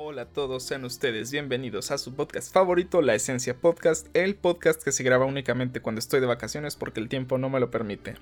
[0.00, 4.80] Hola a todos, sean ustedes bienvenidos a su podcast favorito, La Esencia Podcast, el podcast
[4.80, 8.14] que se graba únicamente cuando estoy de vacaciones porque el tiempo no me lo permite.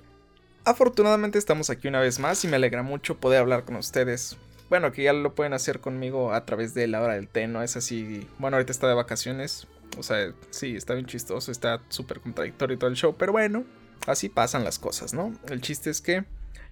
[0.65, 4.37] Afortunadamente estamos aquí una vez más y me alegra mucho poder hablar con ustedes.
[4.71, 7.61] Bueno, que ya lo pueden hacer conmigo a través de la hora del té, ¿no?
[7.61, 9.67] Es así, bueno, ahorita está de vacaciones,
[9.99, 13.65] o sea, sí, está bien chistoso, está súper contradictorio todo el show, pero bueno,
[14.07, 15.31] así pasan las cosas, ¿no?
[15.47, 16.25] El chiste es que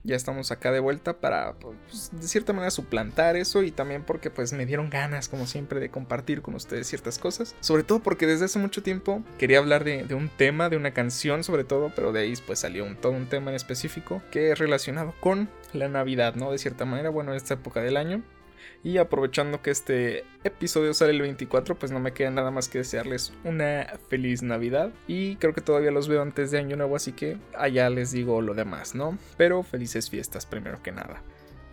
[0.06, 4.30] ya estamos acá de vuelta para, pues, de cierta manera, suplantar eso y también porque
[4.30, 7.56] pues me dieron ganas, como siempre, de compartir con ustedes ciertas cosas.
[7.60, 10.92] Sobre todo porque desde hace mucho tiempo quería hablar de, de un tema, de una
[10.92, 14.52] canción sobre todo, pero de ahí pues salió un, todo un tema en específico que
[14.52, 16.52] es relacionado con la Navidad, ¿no?
[16.52, 18.24] De cierta manera, bueno, esta época del año.
[18.86, 22.78] Y aprovechando que este episodio sale el 24, pues no me queda nada más que
[22.78, 24.94] desearles una feliz Navidad.
[25.08, 28.44] Y creo que todavía los veo antes de Año Nuevo, así que allá les digo
[28.44, 29.18] lo demás, ¿no?
[29.38, 31.24] Pero felices fiestas primero que nada.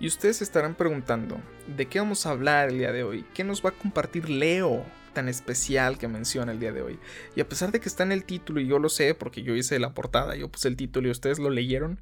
[0.00, 1.38] Y ustedes estarán preguntando,
[1.77, 3.26] ¿de qué vamos a hablar el día de hoy?
[3.34, 4.82] ¿Qué nos va a compartir Leo?
[5.12, 6.98] tan especial que menciona el día de hoy.
[7.36, 9.54] Y a pesar de que está en el título y yo lo sé porque yo
[9.54, 12.00] hice la portada, yo puse el título y ustedes lo leyeron,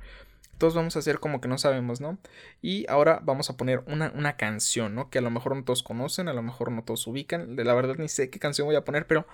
[0.61, 2.19] todos vamos a hacer como que no sabemos, ¿no?
[2.62, 5.11] Y ahora vamos a poner una, una, canción, ¿no?
[5.11, 7.56] Que a lo mejor no todos conocen, a lo mejor no todos ubican.
[7.56, 9.27] De la verdad ni sé qué canción voy a poner, pero...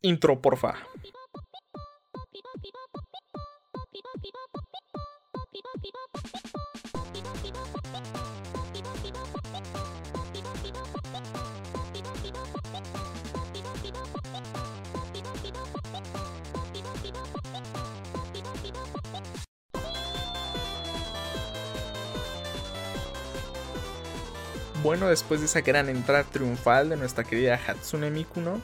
[0.00, 0.74] Intro, porfa.
[24.80, 28.60] Bueno, después de esa gran entrada triunfal de nuestra querida Hatsune Miku, ¿no?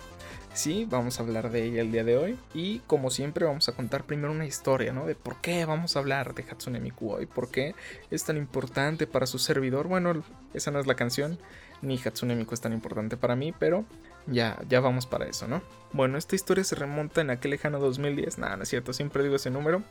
[0.55, 2.39] Sí, vamos a hablar de ella el día de hoy.
[2.55, 5.07] Y como siempre, vamos a contar primero una historia, ¿no?
[5.07, 7.75] De por qué vamos a hablar de Hatsune Miku hoy, por qué
[8.13, 9.89] es tan importante para su servidor.
[9.89, 10.23] Bueno,
[10.55, 11.37] esa no es la canción,
[11.83, 13.85] ni Hatsune Miku es tan importante para mí, pero
[14.27, 15.63] ya, ya vamos para eso, ¿no?
[15.93, 18.39] Bueno, esta historia se remonta en aquel lejano 2010.
[18.39, 19.83] Nada, no es cierto, siempre digo ese número.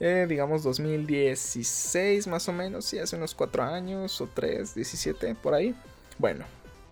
[0.00, 5.54] Eh, digamos 2016 más o menos, sí, hace unos 4 años o 3, 17, por
[5.54, 5.74] ahí.
[6.18, 6.44] Bueno,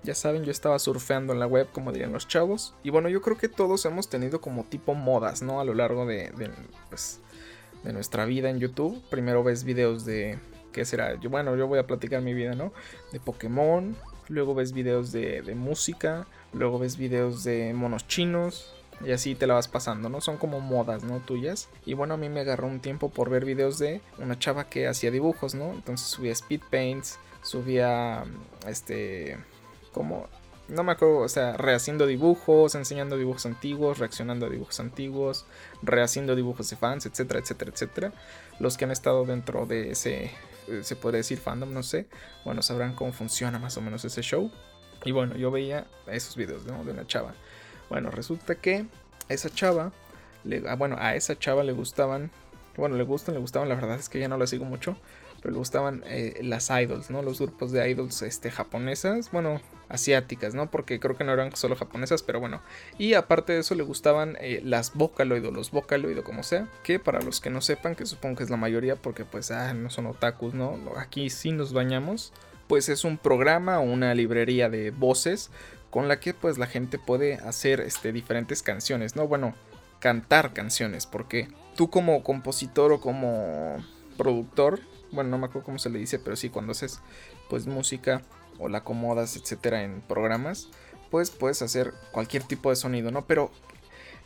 [0.03, 2.75] ya saben, yo estaba surfeando en la web, como dirían los chavos.
[2.83, 5.61] Y bueno, yo creo que todos hemos tenido como tipo modas, ¿no?
[5.61, 6.51] A lo largo de, de,
[6.89, 7.21] pues,
[7.83, 9.03] de nuestra vida en YouTube.
[9.11, 10.39] Primero ves videos de...
[10.73, 11.19] ¿Qué será?
[11.21, 12.73] Yo, bueno, yo voy a platicar mi vida, ¿no?
[13.11, 13.97] De Pokémon.
[14.29, 16.27] Luego ves videos de, de música.
[16.53, 18.73] Luego ves videos de monos chinos.
[19.05, 20.21] Y así te la vas pasando, ¿no?
[20.21, 21.21] Son como modas, ¿no?
[21.21, 21.69] Tuyas.
[21.85, 24.89] Y bueno, a mí me agarró un tiempo por ver videos de una chava que
[24.89, 25.73] hacía dibujos, ¿no?
[25.73, 28.25] Entonces subía speed paints, subía
[28.67, 29.37] este
[29.93, 30.29] como
[30.69, 35.47] no me acuerdo, o sea, rehaciendo dibujos, enseñando dibujos antiguos, reaccionando a dibujos antiguos,
[35.83, 38.13] rehaciendo dibujos de fans, etcétera, etcétera, etcétera.
[38.59, 40.33] Los que han estado dentro de ese,
[40.83, 42.07] se puede decir fandom, no sé,
[42.45, 44.51] bueno, sabrán cómo funciona más o menos ese show.
[45.05, 46.83] Y bueno, yo veía esos videos ¿no?
[46.85, 47.35] de una chava.
[47.89, 48.87] Bueno, resulta que
[49.29, 49.93] esa chava,
[50.45, 52.31] le, bueno, a esa chava le gustaban,
[52.77, 54.97] bueno, le gustan, le gustaban, la verdad es que ya no la sigo mucho,
[55.41, 57.23] pero le gustaban eh, las idols, ¿no?
[57.23, 60.71] Los grupos de idols este, japonesas, bueno, asiáticas, ¿no?
[60.71, 62.61] Porque creo que no eran solo japonesas, pero bueno.
[62.99, 66.69] Y aparte de eso le gustaban eh, las Vocaloid o los Vocaloid o como sea,
[66.83, 69.75] que para los que no sepan, que supongo que es la mayoría porque pues ah,
[69.75, 70.79] no son otakus, ¿no?
[70.97, 72.33] Aquí sí nos bañamos.
[72.67, 75.51] Pues es un programa o una librería de voces
[75.91, 79.29] con la que pues la gente puede hacer este, diferentes canciones, ¿no?
[79.29, 79.55] Bueno,
[80.01, 83.77] cantar canciones, porque tú como compositor o como
[84.17, 84.81] productor,
[85.13, 87.01] bueno, no me acuerdo cómo se le dice, pero sí, cuando haces
[87.49, 88.23] pues música
[88.59, 90.69] o la acomodas, etcétera, en programas,
[91.11, 93.27] pues puedes hacer cualquier tipo de sonido, ¿no?
[93.27, 93.51] Pero,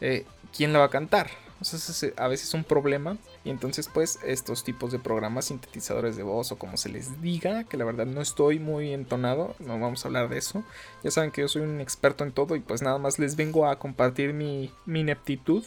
[0.00, 0.24] eh,
[0.56, 1.30] ¿quién la va a cantar?
[1.60, 3.18] O sea, es a veces un problema.
[3.44, 7.64] Y entonces, pues, estos tipos de programas, sintetizadores de voz o como se les diga,
[7.64, 10.64] que la verdad no estoy muy entonado, no vamos a hablar de eso.
[11.04, 13.66] Ya saben que yo soy un experto en todo y pues nada más les vengo
[13.66, 15.64] a compartir mi, mi ineptitud.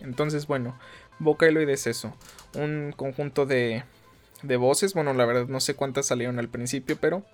[0.00, 0.76] Entonces, bueno,
[1.20, 2.12] Vocaloid es eso,
[2.54, 3.84] un conjunto de,
[4.42, 4.94] de voces.
[4.94, 7.24] Bueno, la verdad no sé cuántas salieron al principio, pero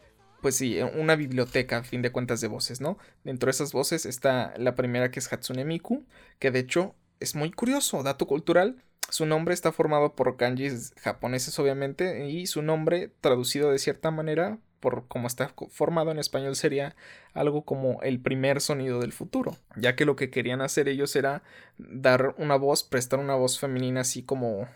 [0.43, 2.99] pues sí, una biblioteca a fin de cuentas de voces, ¿no?
[3.25, 6.05] Dentro de esas voces está la primera que es Hatsune Miku,
[6.39, 8.83] que de hecho es muy curioso, dato cultural.
[9.09, 14.59] Su nombre está formado por kanjis japoneses, obviamente, y su nombre, traducido de cierta manera,
[14.81, 16.97] por como está formado en español, sería
[17.35, 21.45] algo como el primer sonido del futuro, ya que lo que querían hacer ellos era
[21.79, 24.67] dar una voz, prestar una voz femenina así como,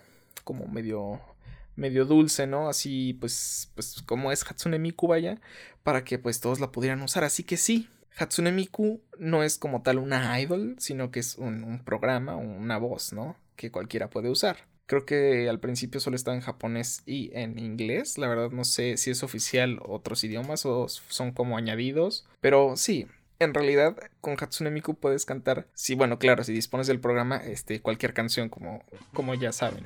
[0.45, 1.19] como medio
[1.77, 2.67] medio dulce, ¿no?
[2.67, 5.39] Así pues, pues como es Hatsune Miku, vaya,
[5.83, 7.23] para que pues todos la pudieran usar.
[7.23, 11.63] Así que sí, Hatsune Miku no es como tal una idol, sino que es un,
[11.63, 13.37] un programa, una voz, ¿no?
[13.55, 14.57] Que cualquiera puede usar.
[14.87, 18.17] Creo que al principio solo estaba en japonés y en inglés.
[18.17, 22.25] La verdad no sé si es oficial otros idiomas o son como añadidos.
[22.39, 23.05] Pero sí,
[23.39, 27.81] en realidad con Hatsune Miku puedes cantar, sí, bueno, claro, si dispones del programa, este,
[27.81, 28.83] cualquier canción como,
[29.13, 29.83] como ya saben.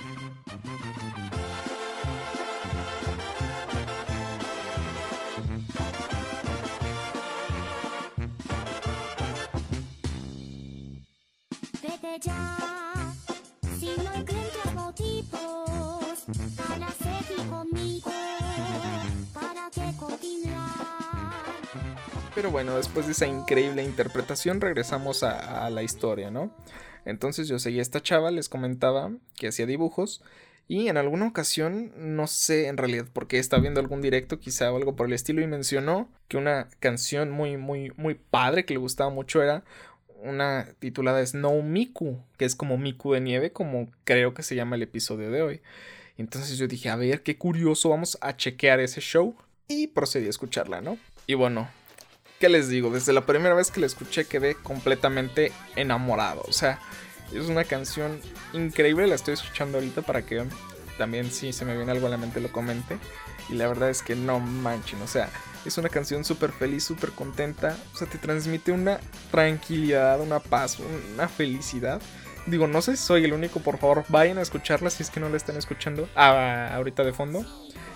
[22.36, 26.54] Pero bueno, después de esa increíble interpretación regresamos a, la historia, ¿no?
[27.06, 30.22] Entonces yo seguía a esta chava, les comentaba que hacía dibujos
[30.68, 34.72] y en alguna ocasión, no sé en realidad por qué estaba viendo algún directo quizá
[34.72, 38.74] o algo por el estilo y mencionó que una canción muy, muy, muy padre que
[38.74, 39.64] le gustaba mucho era
[40.24, 44.76] una titulada Snow Miku, que es como Miku de nieve, como creo que se llama
[44.76, 45.62] el episodio de hoy.
[46.18, 49.36] Entonces yo dije, a ver, qué curioso, vamos a chequear ese show
[49.68, 50.98] y procedí a escucharla, ¿no?
[51.28, 51.70] Y bueno,
[52.40, 52.92] ¿qué les digo?
[52.92, 56.44] Desde la primera vez que la escuché quedé completamente enamorado.
[56.48, 56.80] O sea,
[57.34, 58.20] es una canción
[58.54, 60.44] increíble, la estoy escuchando ahorita para que
[60.98, 62.98] también si se me viene algo a la mente lo comente.
[63.50, 65.30] Y la verdad es que no manchen, o sea,
[65.66, 67.78] es una canción súper feliz, súper contenta.
[67.94, 69.00] O sea, te transmite una
[69.32, 70.78] tranquilidad, una paz,
[71.14, 72.02] una felicidad.
[72.48, 75.20] Digo, no sé si soy el único, por favor, vayan a escucharla si es que
[75.20, 77.46] no la están escuchando ah, ahorita de fondo.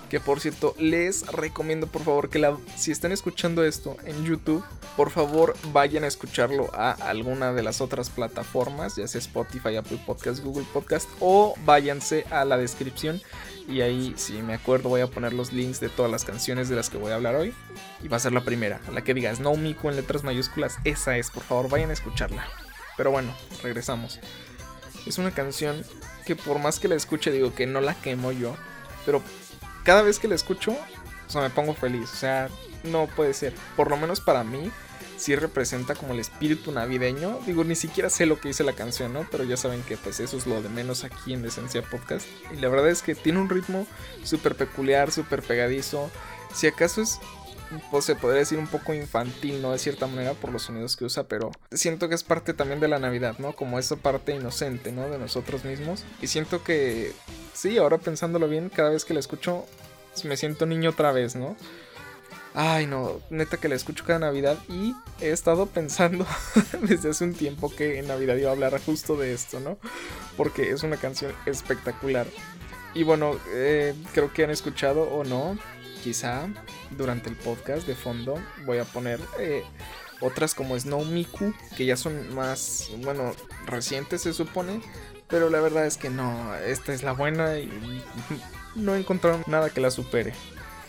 [0.10, 4.64] Que por cierto, les recomiendo por favor que la, si están escuchando esto en YouTube,
[4.96, 10.00] por favor vayan a escucharlo a alguna de las otras plataformas, ya sea Spotify, Apple
[10.06, 13.20] Podcast, Google Podcast, o váyanse a la descripción
[13.68, 16.76] y ahí, si me acuerdo, voy a poner los links de todas las canciones de
[16.76, 17.54] las que voy a hablar hoy.
[18.04, 20.78] Y va a ser la primera, la que diga Snow Miku en letras mayúsculas.
[20.84, 22.48] Esa es, por favor, vayan a escucharla.
[22.96, 23.34] Pero bueno,
[23.64, 24.20] regresamos.
[25.06, 25.84] Es una canción
[26.26, 28.56] que por más que la escuche, digo que no la quemo yo.
[29.06, 29.22] Pero
[29.84, 30.72] cada vez que la escucho,
[31.28, 32.12] o sea, me pongo feliz.
[32.14, 32.50] O sea,
[32.84, 33.54] no puede ser.
[33.76, 34.72] Por lo menos para mí,
[35.18, 37.40] sí representa como el espíritu navideño.
[37.46, 39.28] Digo, ni siquiera sé lo que dice la canción, ¿no?
[39.32, 42.28] Pero ya saben que pues eso es lo de menos aquí en Esencia Podcast.
[42.54, 43.88] Y la verdad es que tiene un ritmo
[44.24, 46.10] súper peculiar, súper pegadizo.
[46.54, 47.20] Si acaso es
[47.92, 49.72] pues se podría decir un poco infantil, ¿no?
[49.72, 52.88] De cierta manera por los sonidos que usa, pero siento que es parte también de
[52.88, 53.54] la Navidad, ¿no?
[53.54, 55.10] Como esa parte inocente, ¿no?
[55.10, 56.04] De nosotros mismos.
[56.22, 57.14] Y siento que,
[57.54, 59.66] sí, ahora pensándolo bien, cada vez que la escucho
[60.24, 61.58] me siento niño otra vez, ¿no?
[62.58, 66.26] Ay, no, neta que la escucho cada Navidad y he estado pensando
[66.82, 69.78] desde hace un tiempo que en Navidad iba a hablar justo de esto, ¿no?
[70.38, 72.26] Porque es una canción espectacular.
[72.94, 75.58] Y bueno, eh, creo que han escuchado o no,
[76.02, 76.48] quizá
[76.92, 78.36] durante el podcast de fondo
[78.66, 79.64] voy a poner eh,
[80.22, 83.34] otras como Snow Miku, que ya son más, bueno,
[83.66, 84.82] recientes se supone.
[85.28, 88.02] Pero la verdad es que no, esta es la buena y
[88.76, 90.34] no encontraron nada que la supere.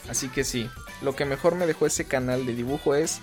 [0.09, 0.71] Así que sí,
[1.03, 3.21] lo que mejor me dejó ese canal de dibujo es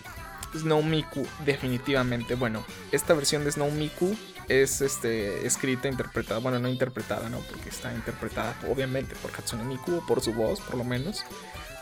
[0.56, 2.36] Snow Miku, definitivamente.
[2.36, 4.16] Bueno, esta versión de Snow Miku
[4.50, 7.40] es este, escrita, interpretada, bueno, no interpretada, ¿no?
[7.40, 11.24] Porque está interpretada obviamente por Hatsune Miku, por su voz, por lo menos.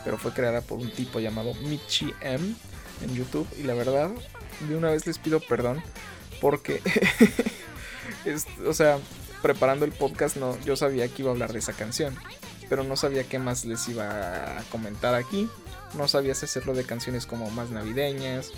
[0.04, 2.54] Pero fue creada por un tipo llamado Michi M
[3.02, 3.46] en YouTube.
[3.58, 4.10] Y la verdad,
[4.68, 5.82] de una vez les pido perdón
[6.40, 6.80] porque,
[8.66, 8.98] o sea,
[9.42, 12.16] preparando el podcast, no, yo sabía que iba a hablar de esa canción
[12.72, 15.46] pero no sabía qué más les iba a comentar aquí.
[15.92, 18.50] No sabía si hacerlo de canciones como más navideñas.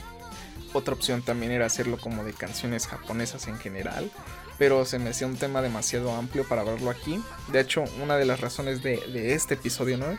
[0.72, 4.08] Otra opción también era hacerlo como de canciones japonesas en general.
[4.58, 7.22] Pero se me hacía un tema demasiado amplio para verlo aquí.
[7.52, 10.18] De hecho, una de las razones de, este episodio, ¿no?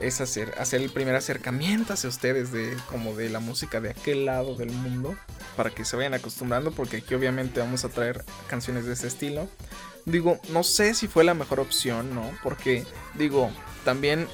[0.00, 4.26] Es hacer, hacer el primer acercamiento hacia ustedes de como de la música de aquel
[4.26, 5.16] lado del mundo.
[5.56, 6.70] Para que se vayan acostumbrando.
[6.72, 9.48] Porque aquí obviamente vamos a traer canciones de ese estilo.
[10.04, 12.28] Digo, no sé si fue la mejor opción, ¿no?
[12.42, 12.84] Porque,
[13.14, 13.50] digo,
[13.84, 14.26] también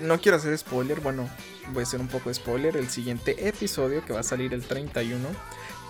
[0.00, 1.28] no quiero hacer spoiler, bueno,
[1.72, 2.76] voy a hacer un poco de spoiler.
[2.76, 5.28] El siguiente episodio que va a salir el 31,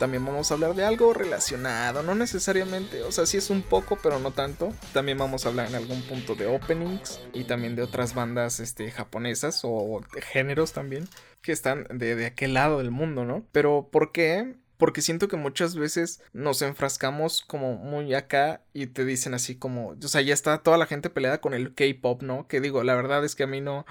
[0.03, 3.97] también vamos a hablar de algo relacionado, no necesariamente, o sea, sí es un poco,
[4.03, 4.73] pero no tanto.
[4.93, 8.91] También vamos a hablar en algún punto de openings y también de otras bandas este,
[8.91, 11.09] japonesas o de géneros también
[11.41, 13.45] que están de, de aquel lado del mundo, ¿no?
[13.53, 14.57] Pero ¿por qué?
[14.77, 19.91] porque siento que muchas veces nos enfrascamos como muy acá y te dicen así como,
[19.91, 22.49] o sea, ya está toda la gente peleada con el K-pop, ¿no?
[22.49, 23.87] Que digo, la verdad es que a mí no,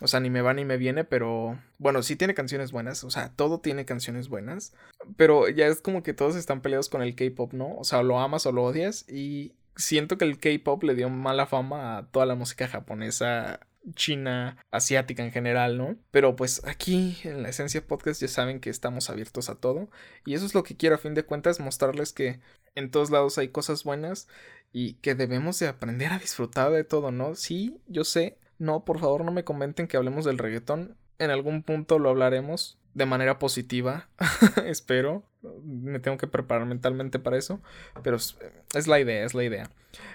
[0.00, 3.10] o sea, ni me va ni me viene, pero bueno, sí tiene canciones buenas, o
[3.10, 4.74] sea, todo tiene canciones buenas,
[5.16, 7.74] pero ya es como que todos están peleados con el K-pop, ¿no?
[7.76, 11.46] O sea, lo amas o lo odias y siento que el K-pop le dio mala
[11.46, 13.60] fama a toda la música japonesa
[13.94, 15.96] China, asiática en general, ¿no?
[16.10, 19.88] Pero pues aquí en la esencia podcast ya saben que estamos abiertos a todo
[20.24, 22.40] y eso es lo que quiero a fin de cuentas mostrarles que
[22.74, 24.28] en todos lados hay cosas buenas
[24.72, 27.34] y que debemos de aprender a disfrutar de todo, ¿no?
[27.34, 31.62] Sí, yo sé, no, por favor no me comenten que hablemos del reggaetón, en algún
[31.62, 34.08] punto lo hablaremos de manera positiva,
[34.66, 35.24] espero,
[35.64, 37.60] me tengo que preparar mentalmente para eso,
[38.02, 39.70] pero es la idea, es la idea.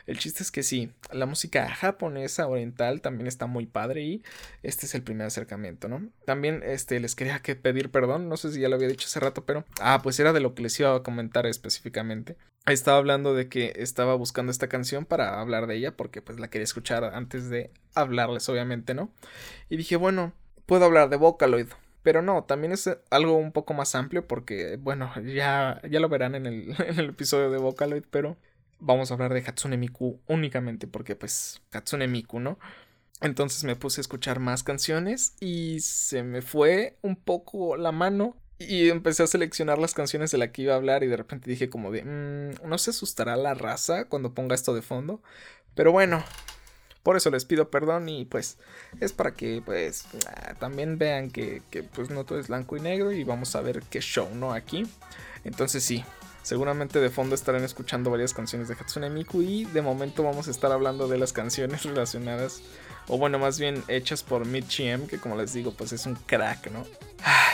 [0.06, 4.24] El chiste es que sí, la música japonesa oriental también está muy padre y
[4.62, 6.10] este es el primer acercamiento, ¿no?
[6.26, 9.20] También este les quería que pedir perdón, no sé si ya lo había dicho hace
[9.20, 12.38] rato, pero ah, pues era de lo que les iba a comentar específicamente.
[12.66, 16.50] Estaba hablando de que estaba buscando esta canción para hablar de ella porque pues la
[16.50, 19.12] quería escuchar antes de hablarles obviamente, ¿no?
[19.70, 20.34] Y dije, bueno,
[20.66, 21.68] puedo hablar de Vocaloid
[22.04, 26.36] pero no, también es algo un poco más amplio porque, bueno, ya, ya lo verán
[26.36, 28.38] en el, episodio de Vocaloid, pero
[28.80, 32.60] vamos a hablar de Hatsune Miku únicamente porque, pues, Hatsune Miku, ¿no?
[33.22, 38.36] Entonces me puse a escuchar más canciones y se me fue un poco la mano
[38.60, 41.50] y empecé a seleccionar las canciones de la que iba a hablar y de repente
[41.50, 45.22] dije como de, mmm, no se asustará la raza cuando ponga esto de fondo.
[45.74, 46.24] Pero bueno,
[47.04, 48.58] por eso les pido perdón y pues
[49.00, 52.80] es para que pues ah, también vean que, que pues no todo es blanco y
[52.80, 54.54] negro y vamos a ver qué show, ¿no?
[54.54, 54.86] Aquí.
[55.44, 56.04] Entonces sí,
[56.44, 60.52] Seguramente de fondo estarán escuchando varias canciones de Hatsune Miku y de momento vamos a
[60.52, 62.62] estar hablando de las canciones relacionadas
[63.08, 66.72] o bueno, más bien hechas por Michiem, que como les digo, pues es un crack,
[66.72, 66.86] ¿no?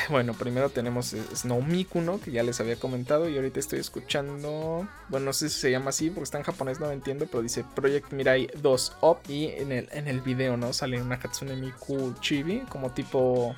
[0.10, 2.20] bueno, primero tenemos Snow Miku, ¿no?
[2.20, 5.90] Que ya les había comentado y ahorita estoy escuchando, bueno, no sé si se llama
[5.90, 9.48] así porque está en japonés, no lo entiendo, pero dice Project Mirai 2 Up y
[9.48, 10.74] en el, en el video, ¿no?
[10.74, 13.56] Sale una Hatsune Miku chibi, como tipo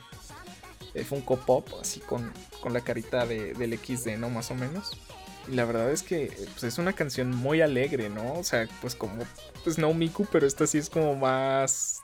[0.93, 4.29] eh, Funko Pop, así con, con la carita de, del XD, ¿no?
[4.29, 4.97] Más o menos.
[5.47, 8.33] Y la verdad es que pues, es una canción muy alegre, ¿no?
[8.33, 9.23] O sea, pues como
[9.63, 12.01] pues no Miku, pero esta sí es como más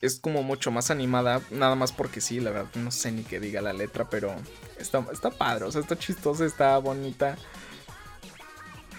[0.00, 3.38] es como mucho más animada, nada más porque sí, la verdad no sé ni qué
[3.38, 4.34] diga la letra, pero
[4.78, 7.36] está, está padre, o sea, está chistosa, está bonita.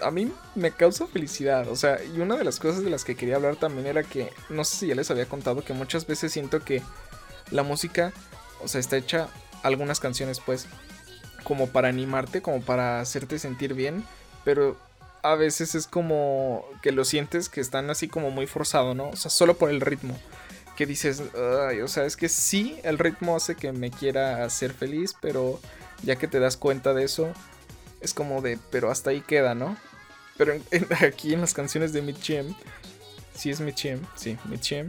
[0.03, 3.15] A mí me causa felicidad, o sea, y una de las cosas de las que
[3.15, 6.31] quería hablar también era que, no sé si ya les había contado, que muchas veces
[6.31, 6.83] siento que
[7.49, 8.13] la música,
[8.61, 9.27] o sea, está hecha,
[9.63, 10.67] algunas canciones pues,
[11.43, 14.03] como para animarte, como para hacerte sentir bien,
[14.43, 14.77] pero
[15.23, 19.09] a veces es como que lo sientes que están así como muy forzado, ¿no?
[19.09, 20.17] O sea, solo por el ritmo.
[20.75, 25.15] Que dices, o sea, es que sí, el ritmo hace que me quiera hacer feliz,
[25.19, 25.59] pero
[26.03, 27.31] ya que te das cuenta de eso,
[27.99, 29.77] es como de, pero hasta ahí queda, ¿no?
[30.37, 30.53] Pero
[31.05, 32.55] aquí en las canciones de Mitchem,
[33.35, 34.87] sí es Mitchem, sí, Mitchem,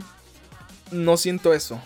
[0.90, 1.80] no siento eso.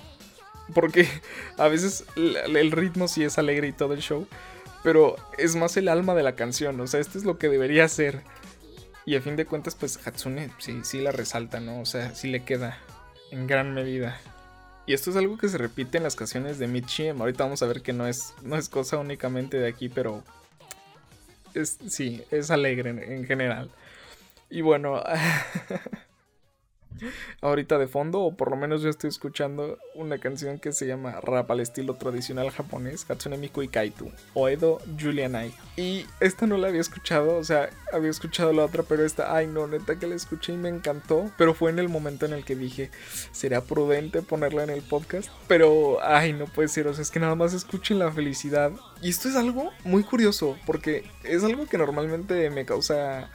[0.72, 1.08] Porque
[1.58, 4.28] a veces el ritmo sí es alegre y todo el show,
[4.86, 7.88] pero es más el alma de la canción, o sea, esto es lo que debería
[7.88, 8.22] ser.
[9.04, 11.80] Y a fin de cuentas, pues Hatsune sí, sí la resalta, ¿no?
[11.80, 12.78] O sea, sí le queda
[13.32, 14.16] en gran medida.
[14.86, 17.20] Y esto es algo que se repite en las canciones de Mitchiem.
[17.20, 20.22] Ahorita vamos a ver que no es, no es cosa únicamente de aquí, pero
[21.52, 23.72] es, sí, es alegre en general.
[24.50, 25.02] Y bueno,
[27.40, 31.20] ahorita de fondo, o por lo menos yo estoy escuchando una canción que se llama
[31.20, 35.54] rap al estilo tradicional japonés, Hatsune Miku y Kaitu, Oedo Julianai.
[35.76, 39.46] Y esta no la había escuchado, o sea, había escuchado la otra, pero esta, ay
[39.46, 42.44] no, neta que la escuché y me encantó, pero fue en el momento en el
[42.44, 42.90] que dije,
[43.32, 47.20] sería prudente ponerla en el podcast, pero, ay, no puede ser, o sea, es que
[47.20, 48.72] nada más escuchen la felicidad.
[49.02, 53.30] Y esto es algo muy curioso, porque es algo que normalmente me causa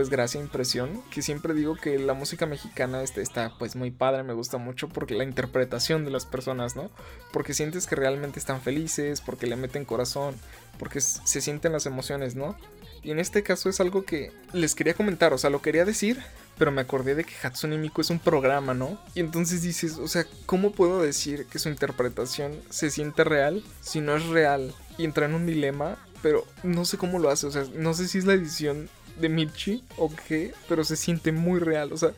[0.00, 4.22] pues gracia impresión que siempre digo que la música mexicana este, está pues muy padre
[4.22, 6.90] me gusta mucho porque la interpretación de las personas no
[7.34, 10.34] porque sientes que realmente están felices porque le meten corazón
[10.78, 12.56] porque se sienten las emociones no
[13.02, 16.18] y en este caso es algo que les quería comentar o sea lo quería decir
[16.56, 20.08] pero me acordé de que Hatsune Miku es un programa no y entonces dices o
[20.08, 25.04] sea cómo puedo decir que su interpretación se siente real si no es real y
[25.04, 28.18] entra en un dilema pero no sé cómo lo hace, o sea, no sé si
[28.18, 28.88] es la edición
[29.20, 32.12] de Michi o qué, pero se siente muy real, o sea,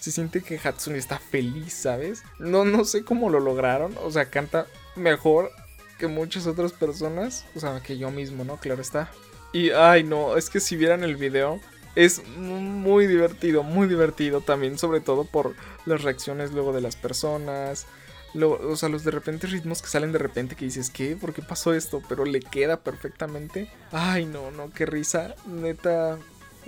[0.00, 2.22] se siente que Hatsune está feliz, ¿sabes?
[2.38, 5.50] No, no sé cómo lo lograron, o sea, canta mejor
[5.98, 8.58] que muchas otras personas, o sea, que yo mismo, ¿no?
[8.58, 9.10] Claro está.
[9.52, 11.60] Y, ay, no, es que si vieran el video,
[11.94, 15.54] es muy divertido, muy divertido también, sobre todo por
[15.86, 17.86] las reacciones luego de las personas.
[18.34, 21.16] o sea, los de repente ritmos que salen de repente que dices, ¿qué?
[21.16, 22.02] ¿Por qué pasó esto?
[22.08, 23.70] Pero le queda perfectamente.
[23.92, 25.36] Ay, no, no, qué risa.
[25.46, 26.18] Neta,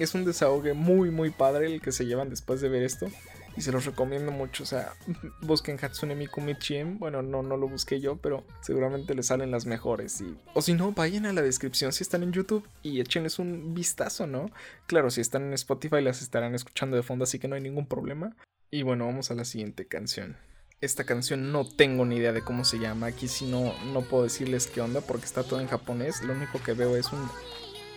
[0.03, 3.09] es un desahogue muy, muy padre el que se llevan después de ver esto.
[3.57, 4.65] Y se los recomiendo mucho.
[4.65, 4.93] O sea,
[5.41, 6.99] busquen Hatsune Miku Michiem.
[6.99, 10.21] Bueno, no, no lo busqué yo, pero seguramente les salen las mejores.
[10.21, 13.73] Y, o si no, vayan a la descripción si están en YouTube y échenles un
[13.73, 14.51] vistazo, ¿no?
[14.87, 17.87] Claro, si están en Spotify las estarán escuchando de fondo, así que no hay ningún
[17.87, 18.37] problema.
[18.71, 20.37] Y bueno, vamos a la siguiente canción.
[20.83, 23.07] Esta canción no tengo ni idea de cómo se llama.
[23.07, 26.23] Aquí si no, no puedo decirles qué onda porque está todo en japonés.
[26.23, 27.27] Lo único que veo es un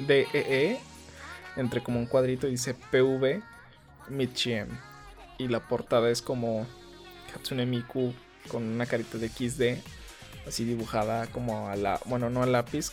[0.08, 0.79] DEE
[1.56, 3.41] entre como un cuadrito y dice PV
[4.10, 4.68] Michiem.
[5.38, 6.68] Y la portada es como
[7.34, 8.13] Hatsune Miku
[8.50, 9.84] con una carita de XD
[10.48, 12.91] así dibujada como a la, bueno, no a lápiz,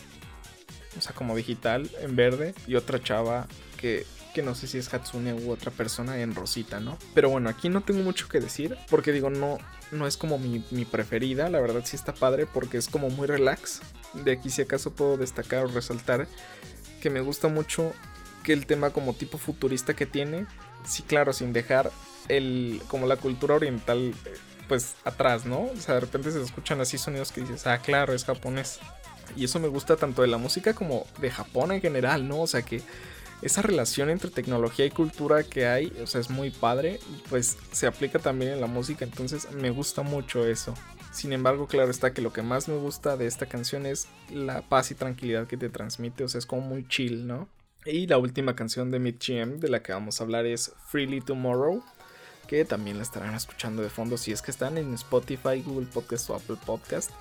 [0.97, 3.47] o sea, como digital en verde y otra chava
[3.77, 4.05] que
[4.37, 6.99] que no sé si es Hatsune u otra persona en rosita, ¿no?
[7.15, 9.57] Pero bueno, aquí no tengo mucho que decir, porque digo, no,
[9.91, 13.25] no es como mi, mi, preferida, la verdad sí está padre porque es como muy
[13.25, 13.81] relax.
[14.13, 16.27] De aquí si acaso puedo destacar o resaltar
[17.01, 17.93] que me gusta mucho
[18.47, 20.45] que el tema como tipo futurista que tiene,
[20.85, 21.91] sí claro, sin dejar
[22.29, 24.13] el como la cultura oriental
[24.69, 25.63] pues atrás, ¿no?
[25.63, 28.79] O sea, de repente se escuchan así sonidos que dices, ah, claro, es japonés.
[29.35, 32.39] Y eso me gusta tanto de la música como de Japón en general, ¿no?
[32.39, 32.81] O sea, que
[33.41, 37.85] esa relación entre tecnología y cultura que hay, o sea, es muy padre pues se
[37.85, 40.73] aplica también en la música, entonces me gusta mucho eso.
[41.11, 44.61] Sin embargo, claro está que lo que más me gusta de esta canción es la
[44.61, 47.49] paz y tranquilidad que te transmite, o sea, es como muy chill, ¿no?
[47.89, 51.21] Y la última canción de Mid GM de la que vamos a hablar es Freely
[51.21, 51.81] Tomorrow,
[52.45, 56.29] que también la estarán escuchando de fondo si es que están en Spotify, Google Podcast
[56.29, 57.11] o Apple Podcast.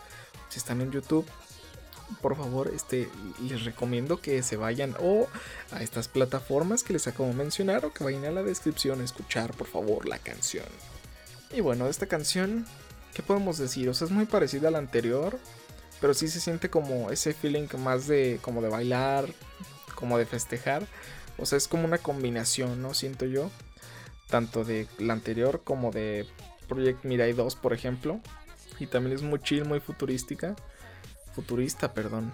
[0.49, 1.25] Si están en YouTube,
[2.20, 3.08] por favor, este,
[3.49, 5.28] les recomiendo que se vayan o
[5.70, 9.04] a estas plataformas que les acabo de mencionar o que vayan a la descripción a
[9.04, 10.66] escuchar, por favor, la canción.
[11.52, 12.66] Y bueno, esta canción,
[13.14, 13.88] ¿qué podemos decir?
[13.88, 15.38] O sea, es muy parecida a la anterior,
[16.00, 19.28] pero sí se siente como ese feeling más de, como de bailar,
[19.96, 20.86] como de festejar.
[21.38, 22.94] O sea, es como una combinación, ¿no?
[22.94, 23.50] Siento yo.
[24.28, 26.26] Tanto de la anterior como de
[26.68, 28.20] Project Mirai 2, por ejemplo.
[28.78, 30.54] Y también es muy chill, muy futurística
[31.36, 32.32] futurista, perdón.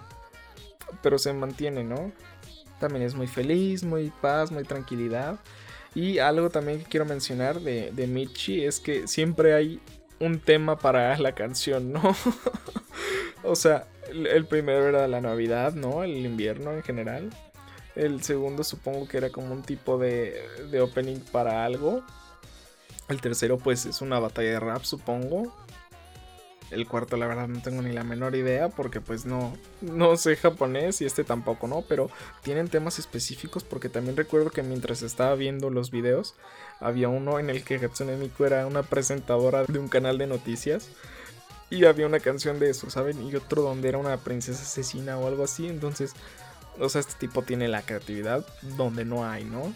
[1.03, 2.11] Pero se mantiene, ¿no?
[2.79, 5.39] También es muy feliz, muy paz, muy tranquilidad.
[5.93, 9.79] Y algo también que quiero mencionar de, de Michi es que siempre hay
[10.19, 12.01] un tema para la canción, ¿no?
[13.43, 16.03] o sea, el, primero era la Navidad, ¿no?
[16.03, 17.29] El invierno en general.
[17.95, 22.03] El segundo supongo que era como un tipo de, de opening para algo.
[23.09, 25.53] El tercero pues es una batalla de rap, supongo.
[26.71, 30.35] El cuarto, la verdad, no tengo ni la menor idea porque pues no, no sé
[30.35, 31.83] japonés y este tampoco, ¿no?
[31.83, 32.09] Pero
[32.41, 36.33] tienen temas específicos porque también recuerdo que mientras estaba viendo los videos
[36.79, 40.89] había uno en el que Hatsune Miku era una presentadora de un canal de noticias
[41.69, 43.21] y había una canción de eso, ¿saben?
[43.23, 45.67] Y otro donde era una princesa asesina o algo así.
[45.67, 46.13] Entonces,
[46.79, 48.45] o sea, este tipo tiene la creatividad
[48.77, 49.73] donde no hay, ¿no?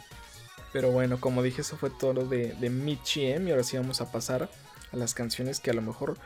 [0.73, 3.47] Pero bueno, como dije, eso fue todo de, de Michi M.
[3.47, 4.49] Y ahora sí vamos a pasar
[4.91, 6.17] a las canciones que a lo mejor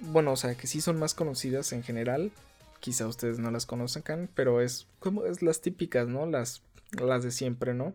[0.00, 2.32] bueno, o sea, que sí son más conocidas en general.
[2.80, 6.26] Quizá ustedes no las conozcan, pero es como es las típicas, ¿no?
[6.26, 6.62] Las,
[7.00, 7.94] las de siempre, ¿no?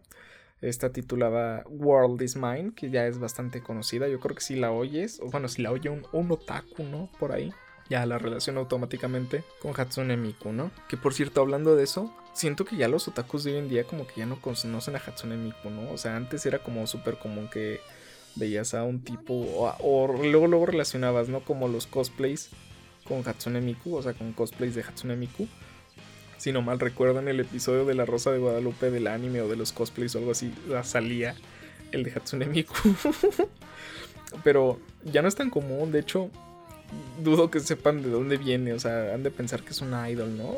[0.62, 4.08] Está titulada World is Mine, que ya es bastante conocida.
[4.08, 7.10] Yo creo que si la oyes, o bueno, si la oye un, un otaku, ¿no?
[7.20, 7.52] Por ahí,
[7.92, 10.72] ya la relaciona automáticamente con Hatsune Miku, ¿no?
[10.88, 13.84] Que por cierto, hablando de eso, siento que ya los otakus de hoy en día
[13.84, 15.92] como que ya no conocen a Hatsune Miku, ¿no?
[15.92, 17.82] O sea, antes era como súper común que
[18.36, 21.42] veías a un tipo o, luego luego relacionabas, ¿no?
[21.42, 22.50] Como los cosplays
[23.04, 25.50] con Hatsune Miku, o sea, con cosplays de Hatsune Miku.
[26.38, 29.50] Si no mal recuerdo en el episodio de La Rosa de Guadalupe del anime o
[29.50, 31.36] de los cosplays o algo así, salía
[31.92, 32.74] el de Hatsune Miku.
[34.46, 36.32] Pero ya no es tan común, de hecho,
[37.24, 40.38] dudo que sepan de dónde viene, o sea, han de pensar que es una idol,
[40.38, 40.58] ¿no?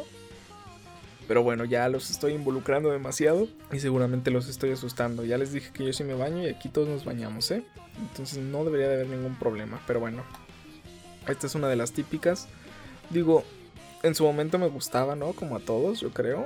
[1.28, 5.24] Pero bueno, ya los estoy involucrando demasiado y seguramente los estoy asustando.
[5.24, 7.64] Ya les dije que yo sí me baño y aquí todos nos bañamos, ¿eh?
[7.98, 9.82] Entonces no debería de haber ningún problema.
[9.88, 10.24] Pero bueno,
[11.28, 12.48] esta es una de las típicas.
[13.10, 13.44] Digo,
[14.04, 15.32] en su momento me gustaba, ¿no?
[15.34, 16.46] Como a todos, yo creo.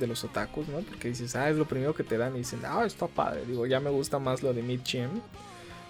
[0.00, 0.80] De los otakus, ¿no?
[0.80, 3.44] Porque dices, ah, es lo primero que te dan y dicen, ah, está padre.
[3.46, 5.08] Digo, ya me gusta más lo de Mitchim,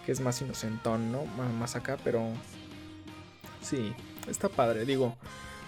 [0.05, 1.25] que es más inocentón, ¿no?
[1.25, 2.33] Más acá, pero
[3.69, 3.95] sí,
[4.29, 4.85] está padre.
[4.85, 5.17] Digo,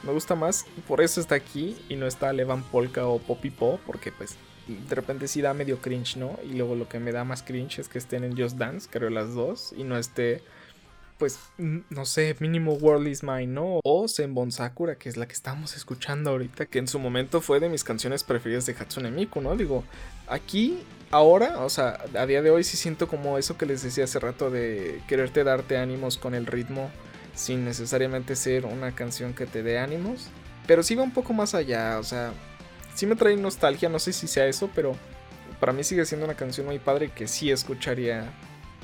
[0.03, 3.79] me gusta más, por eso está aquí y no está Levan Polka o Poppy Po,
[3.87, 4.37] porque pues
[4.67, 6.39] de repente sí da medio cringe, ¿no?
[6.45, 9.11] Y luego lo que me da más cringe es que estén en Just Dance, creo
[9.11, 10.43] las dos, y no esté,
[11.19, 13.81] pues, no sé, mínimo World is Mine, ¿no?
[13.85, 17.59] O Senbon Sakura, que es la que estamos escuchando ahorita, que en su momento fue
[17.59, 19.57] de mis canciones preferidas de Hatsune Miku, ¿no?
[19.57, 19.85] Digo,
[20.29, 24.05] aquí, ahora, o sea, a día de hoy sí siento como eso que les decía
[24.05, 26.91] hace rato de quererte darte ánimos con el ritmo
[27.41, 30.29] sin necesariamente ser una canción que te dé ánimos.
[30.67, 32.33] Pero sí va un poco más allá, o sea,
[32.95, 34.95] sí me trae nostalgia, no sé si sea eso, pero
[35.59, 38.31] para mí sigue siendo una canción muy padre que sí escucharía.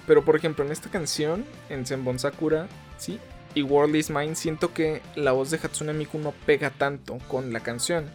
[0.07, 2.66] Pero por ejemplo, en esta canción, en Senbon Sakura,
[2.97, 3.21] sí,
[3.55, 7.53] y World is Mine, siento que la voz de Hatsune Miku no pega tanto con
[7.53, 8.07] la canción.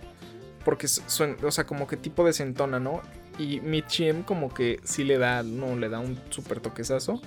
[0.66, 3.02] Porque suena, o sea, como que tipo desentona, ¿no?
[3.38, 7.22] Y Michiem como que sí le da, no, le da un súper toquezazo.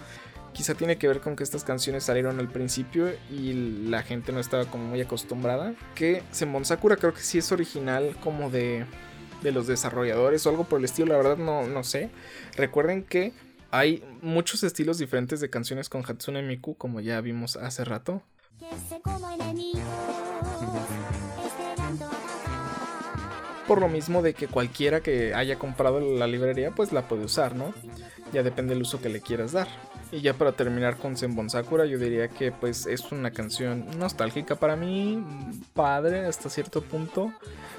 [0.54, 3.52] Quizá tiene que ver con que estas canciones salieron al principio y
[3.88, 5.74] la gente no estaba como muy acostumbrada.
[5.94, 8.86] Que Senbon Sakura creo que sí es original como de
[9.44, 12.10] de los desarrolladores o algo por el estilo, la verdad no, no sé.
[12.56, 13.32] Recuerden que
[13.70, 18.22] hay muchos estilos diferentes de canciones con Hatsune Miku, como ya vimos hace rato.
[23.68, 27.54] Por lo mismo de que cualquiera que haya comprado la librería pues la puede usar,
[27.54, 27.74] ¿no?
[28.32, 29.68] Ya depende del uso que le quieras dar.
[30.12, 34.54] Y ya para terminar con Senbon Sakura, yo diría que pues es una canción nostálgica
[34.54, 35.24] para mí,
[35.72, 37.32] padre hasta cierto punto.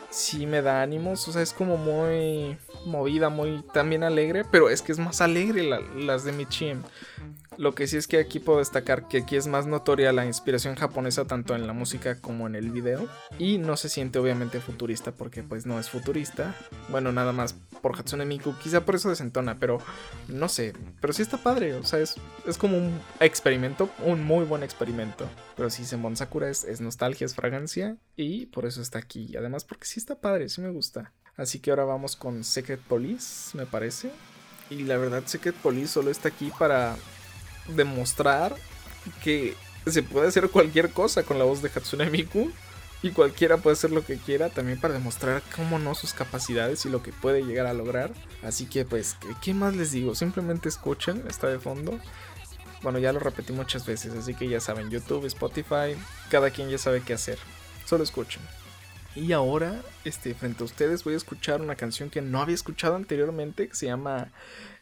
[0.10, 4.82] Sí me da ánimos, o sea, es como muy movida, muy también alegre, pero es
[4.82, 5.64] que es más alegre
[5.98, 6.84] las de Michiem.
[7.58, 10.76] Lo que sí es que aquí puedo destacar que aquí es más notoria la inspiración
[10.76, 13.08] japonesa tanto en la música como en el video.
[13.40, 16.56] Y no se siente obviamente futurista porque pues no es futurista.
[16.90, 18.56] Bueno, nada más por Hatsune Miku.
[18.62, 19.80] Quizá por eso desentona, pero
[20.28, 20.74] no sé.
[21.00, 21.76] Pero sí está padre.
[21.76, 22.16] O sea, es,
[22.46, 25.30] es como un experimento, un muy buen experimento.
[25.56, 27.98] Pero sí, Senbon Sakura es, es nostalgia, es fragancia.
[28.18, 29.28] Y por eso está aquí.
[29.30, 31.14] Y además porque sí está padre, sí me gusta.
[31.38, 34.10] Así que ahora vamos con Secret Police, me parece.
[34.70, 36.96] Y la verdad, Secret Police solo está aquí para
[37.68, 38.56] demostrar
[39.24, 42.52] que se puede hacer cualquier cosa con la voz de Hatsune Miku.
[43.04, 46.90] Y cualquiera puede hacer lo que quiera también para demostrar cómo no sus capacidades y
[46.90, 48.12] lo que puede llegar a lograr.
[48.42, 50.16] Así que pues, ¿qué más les digo?
[50.16, 52.00] Simplemente escuchen, está de fondo.
[52.82, 55.96] Bueno, ya lo repetí muchas veces, así que ya saben, YouTube, Spotify,
[56.32, 57.38] cada quien ya sabe qué hacer.
[57.86, 58.42] Solo escuchen.
[59.16, 62.96] Y ahora, este, frente a ustedes voy a escuchar una canción que no había escuchado
[62.96, 64.32] anteriormente, que se llama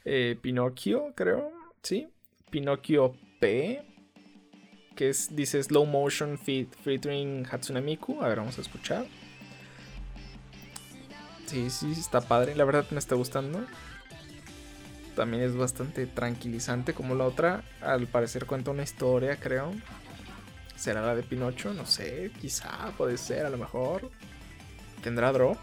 [0.05, 1.51] eh, Pinocchio, creo.
[1.81, 2.07] ¿Sí?
[2.53, 3.83] Pinocchio P,
[4.95, 8.21] que es, dice Slow Motion featuring Hatsune Miku.
[8.21, 9.07] A ver, vamos a escuchar.
[11.47, 12.55] Sí, sí, está padre.
[12.55, 13.65] La verdad me está gustando.
[15.15, 17.63] También es bastante tranquilizante como la otra.
[17.81, 19.73] Al parecer cuenta una historia, creo.
[20.75, 21.73] ¿Será la de Pinocho?
[21.73, 24.11] No sé, quizá, puede ser, a lo mejor.
[25.01, 25.57] ¿Tendrá drop?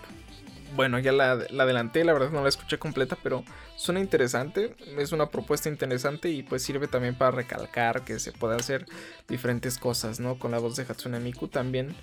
[0.75, 3.45] Bueno, ya la, adelanté, la verdad no la escuché completa, pero
[3.77, 8.57] suena interesante, es una propuesta interesante y pues sirve también para recalcar que se puede
[8.57, 8.87] hacer
[9.29, 10.39] diferentes cosas, ¿no?
[10.39, 11.95] Con la voz de Hatsune Miku también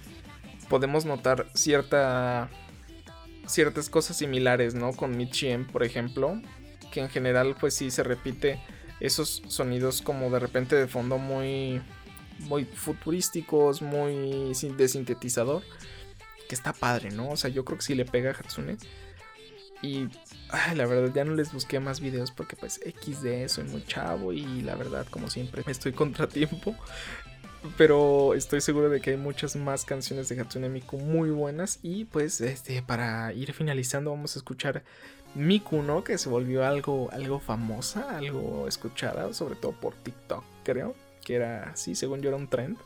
[0.70, 2.50] podemos notar cierta,
[3.46, 4.94] ciertas cosas similares, ¿no?
[4.94, 6.42] Con Michiem, por ejemplo,
[6.92, 8.62] que en general pues sí se repite
[9.00, 11.82] esos sonidos como de repente de fondo muy,
[12.40, 15.64] muy futurísticos, muy de sintetizador
[16.48, 17.30] que está padre, ¿no?
[17.30, 18.78] O sea, yo creo que sí le pega a Hatsune.
[19.82, 20.10] Y
[20.76, 24.62] la verdad ya no les busqué más videos porque pues XD soy muy chavo y
[24.62, 26.76] la verdad como siempre estoy contratiempo.
[27.76, 31.80] Pero estoy seguro de que hay muchas más canciones de Hatsune Miku muy buenas.
[31.82, 34.84] Y pues este, para ir finalizando vamos a escuchar
[35.36, 36.04] Miku, ¿no?
[36.04, 40.96] Que se volvió algo, algo famosa, algo escuchada, sobre todo por TikTok, creo.
[41.24, 42.78] Que era, sí, según yo era un trend.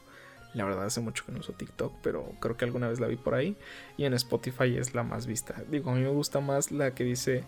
[0.54, 3.16] La verdad hace mucho que no uso TikTok, pero creo que alguna vez la vi
[3.16, 3.56] por ahí.
[3.98, 5.64] Y en Spotify es la más vista.
[5.70, 7.44] Digo, a mí me gusta más la que dice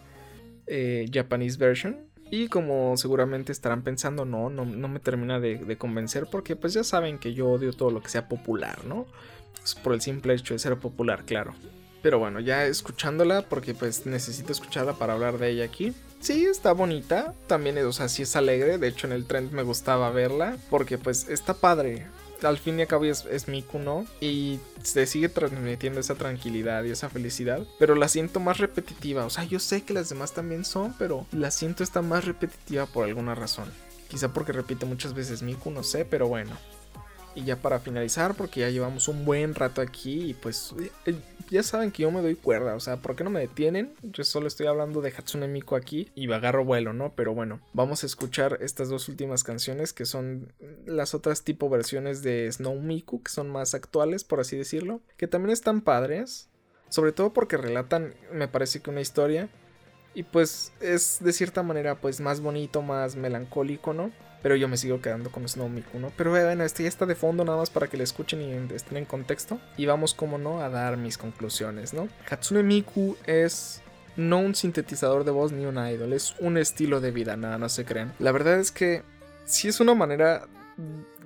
[0.68, 1.98] eh, Japanese version.
[2.32, 6.84] Y como seguramente estarán pensando, no, no, no me termina de, convencer porque pues ya
[6.84, 9.06] saben que yo odio todo lo que sea popular, ¿no?
[9.64, 11.54] Es por el simple hecho de ser popular, claro.
[12.02, 15.94] Pero bueno, ya escuchándola, porque pues necesito escucharla para hablar de ella aquí.
[16.22, 17.34] Sí, está bonita.
[17.48, 18.78] También, o sea, sí es alegre.
[18.78, 20.58] De hecho, en el trend me gustaba verla.
[20.70, 22.08] Porque pues está padre
[22.44, 24.06] al fin y al cabo es, es Miku, ¿no?
[24.22, 29.26] Y se sigue transmitiendo esa tranquilidad y esa felicidad, pero la siento más repetitiva.
[29.26, 32.86] O sea, yo sé que las demás también son, pero la siento esta más repetitiva
[32.86, 33.72] por alguna razón.
[34.08, 36.56] Quizá porque repite muchas veces Miku, no sé, pero bueno.
[37.36, 40.74] Y ya para finalizar, porque ya llevamos un buen rato aquí y pues
[41.06, 41.16] eh,
[41.50, 43.94] ya saben que yo me doy cuerda, o sea, ¿por qué no me detienen?
[44.02, 47.14] Yo solo estoy hablando de Hatsune Miku aquí y agarro vuelo, ¿no?
[47.16, 50.54] Pero bueno, vamos a escuchar estas dos últimas canciones que son
[50.86, 55.28] las otras tipo versiones de Snow Miku, que son más actuales, por así decirlo, que
[55.28, 56.50] también están padres,
[56.90, 59.50] sobre todo porque relatan, me parece que una historia
[60.16, 64.12] y pues es de cierta manera pues más bonito, más melancólico, ¿no?
[64.44, 66.12] Pero yo me sigo quedando con Snow Miku, ¿no?
[66.16, 68.98] Pero bueno, este ya está de fondo nada más para que le escuchen y estén
[68.98, 69.60] en contexto.
[69.78, 72.10] Y vamos, como no, a dar mis conclusiones, ¿no?
[72.30, 73.82] Hatsune Miku es
[74.16, 77.70] no un sintetizador de voz ni un idol, es un estilo de vida, nada, no
[77.70, 78.14] se crean.
[78.20, 79.02] La verdad es que
[79.46, 80.46] sí es una manera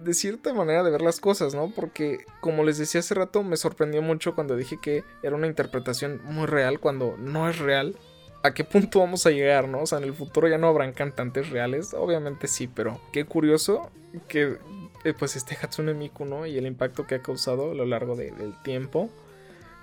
[0.03, 1.71] de cierta manera de ver las cosas, ¿no?
[1.75, 6.21] Porque como les decía hace rato, me sorprendió mucho cuando dije que era una interpretación
[6.23, 7.95] muy real cuando no es real
[8.47, 9.81] a qué punto vamos a llegar, ¿no?
[9.81, 13.91] O sea, en el futuro ya no habrán cantantes reales, obviamente sí, pero qué curioso
[14.27, 14.57] que
[15.03, 16.45] eh, pues este Hatsune Miku, ¿no?
[16.45, 19.10] Y el impacto que ha causado a lo largo del tiempo.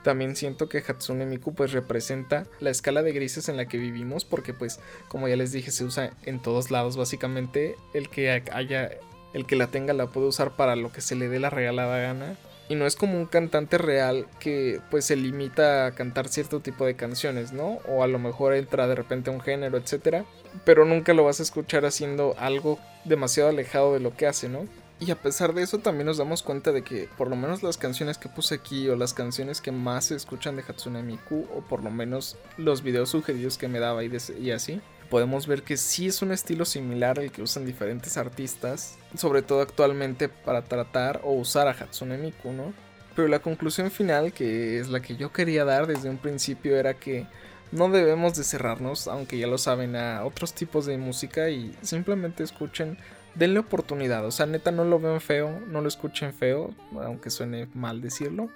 [0.03, 4.27] También siento que Hatsune Miku pues representa la escala de grises en la que vivimos
[4.27, 8.90] porque pues como ya les dije se usa en todos lados básicamente el que haya
[9.33, 11.98] el que la tenga la puede usar para lo que se le dé la regalada
[12.00, 12.37] gana
[12.68, 16.87] y no es como un cantante real que pues se limita a cantar cierto tipo
[16.87, 17.79] de canciones, ¿no?
[17.88, 20.24] O a lo mejor entra de repente a un género, etcétera,
[20.64, 24.66] pero nunca lo vas a escuchar haciendo algo demasiado alejado de lo que hace, ¿no?
[25.00, 27.77] Y a pesar de eso también nos damos cuenta de que por lo menos las
[27.77, 31.62] canciones que puse aquí o las canciones que más se escuchan de Hatsune Miku o
[31.62, 34.81] por lo menos los videos sugeridos que me daba y, y así,
[35.14, 39.61] podemos ver que sí es un estilo similar al que usan diferentes artistas, sobre todo
[39.61, 42.72] actualmente para tratar o usar a Hatsune Miku, ¿no?
[43.14, 46.94] Pero la conclusión final, que es la que yo quería dar desde un principio, era
[46.94, 47.29] que
[47.70, 52.42] no debemos de cerrarnos, aunque ya lo saben, a otros tipos de música y simplemente
[52.42, 52.98] escuchen,
[53.37, 54.27] denle oportunidad.
[54.27, 58.48] O sea, neta, no lo vean feo, no lo escuchen feo, aunque suene mal decirlo.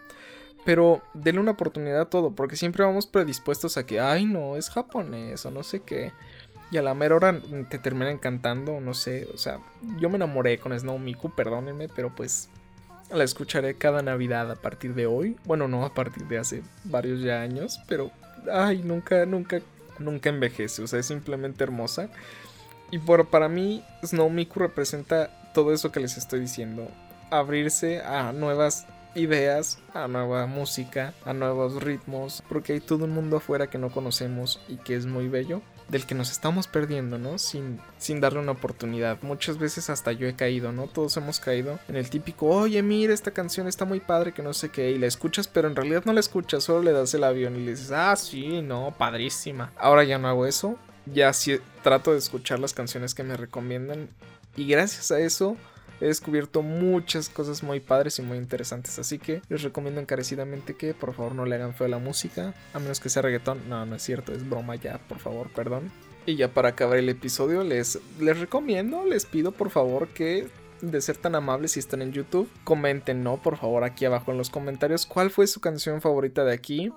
[0.65, 4.71] Pero denle una oportunidad a todo, porque siempre vamos predispuestos a que, ay, no, es
[4.71, 6.13] japonés o no sé qué.
[6.71, 9.59] Y a la mera hora te termina encantando, no sé, o sea,
[9.99, 12.51] yo me enamoré con Snow Miku, perdónenme, pero pues
[13.11, 15.37] la escucharé cada Navidad a partir de hoy.
[15.45, 18.11] Bueno, no a partir de hace varios ya años, pero
[18.53, 19.61] ay, nunca, nunca,
[19.99, 22.11] nunca envejece, o sea, es simplemente hermosa.
[22.91, 26.89] Y por, para mí, Snow Miku representa todo eso que les estoy diciendo.
[27.31, 33.39] Abrirse a nuevas ideas, a nueva música, a nuevos ritmos, porque hay todo un mundo
[33.39, 37.39] afuera que no conocemos y que es muy bello del que nos estamos perdiendo, ¿no?
[37.39, 39.19] Sin, sin darle una oportunidad.
[39.23, 40.87] Muchas veces hasta yo he caído, ¿no?
[40.87, 44.53] Todos hemos caído en el típico, oye, mira, esta canción está muy padre, que no
[44.53, 47.25] sé qué, y la escuchas, pero en realidad no la escuchas, solo le das el
[47.25, 49.73] avión y le dices, ah, sí, no, padrísima.
[49.79, 54.09] Ahora ya no hago eso, ya sí trato de escuchar las canciones que me recomiendan,
[54.57, 55.57] y gracias a eso
[56.01, 58.99] he descubierto muchas cosas muy padres y muy interesantes.
[58.99, 62.55] Así que les recomiendo encarecidamente que por favor no le hagan feo a la música,
[62.73, 63.69] a menos que sea reggaetón.
[63.69, 65.91] No, no es cierto, es broma ya, por favor, perdón.
[66.27, 70.49] Y ya para acabar el episodio, les, les recomiendo, les pido por favor que
[70.81, 73.39] de ser tan amables si están en YouTube, comenten, ¿no?
[73.39, 76.93] Por favor, aquí abajo en los comentarios cuál fue su canción favorita de aquí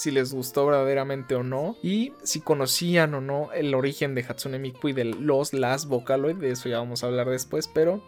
[0.00, 4.58] si les gustó verdaderamente o no y si conocían o no el origen de Hatsune
[4.58, 8.02] Miku y de los las Vocaloid, de eso ya vamos a hablar después, pero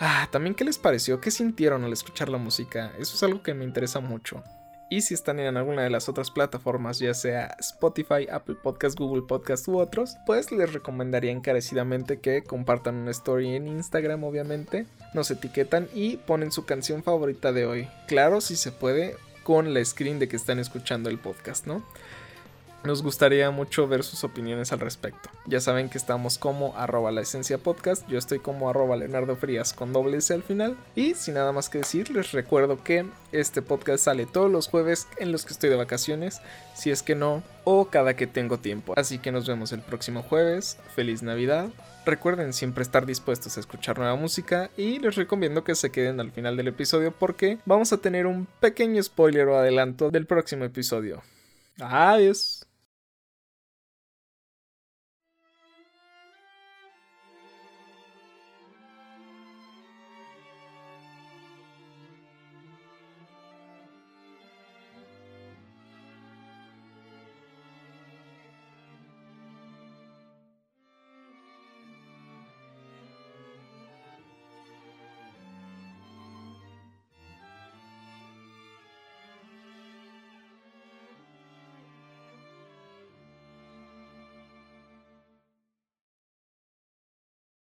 [0.00, 3.54] Ah, también qué les pareció, qué sintieron al escuchar la música, eso es algo que
[3.54, 4.44] me interesa mucho.
[4.90, 9.22] Y si están en alguna de las otras plataformas, ya sea Spotify, Apple Podcast, Google
[9.28, 15.30] Podcast u otros, pues les recomendaría encarecidamente que compartan una story en Instagram, obviamente, nos
[15.30, 17.88] etiquetan y ponen su canción favorita de hoy.
[18.06, 21.84] Claro, si se puede, con la screen de que están escuchando el podcast, ¿no?
[22.84, 25.28] Nos gustaría mucho ver sus opiniones al respecto.
[25.46, 29.72] Ya saben que estamos como arroba la esencia podcast, yo estoy como arroba Leonardo Frías
[29.72, 30.76] con doble S al final.
[30.94, 35.08] Y sin nada más que decir, les recuerdo que este podcast sale todos los jueves
[35.18, 36.40] en los que estoy de vacaciones,
[36.74, 38.94] si es que no, o cada que tengo tiempo.
[38.96, 41.68] Así que nos vemos el próximo jueves, feliz Navidad.
[42.06, 46.30] Recuerden siempre estar dispuestos a escuchar nueva música y les recomiendo que se queden al
[46.30, 51.22] final del episodio porque vamos a tener un pequeño spoiler o adelanto del próximo episodio.
[51.80, 52.67] Adiós.